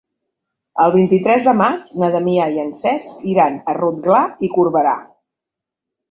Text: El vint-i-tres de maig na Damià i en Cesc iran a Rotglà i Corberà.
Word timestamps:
El 0.83 0.91
vint-i-tres 0.93 1.43
de 1.47 1.51
maig 1.57 1.91
na 2.03 2.07
Damià 2.15 2.47
i 2.55 2.61
en 2.63 2.71
Cesc 2.79 3.19
iran 3.33 3.59
a 3.59 3.75
Rotglà 3.79 4.23
i 4.49 4.51
Corberà. 4.57 4.95